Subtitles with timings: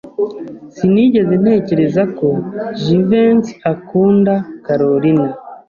[0.75, 2.27] Sinigeze ntekereza ko
[2.81, 4.33] Jivency akunda
[4.65, 5.27] Kalorina.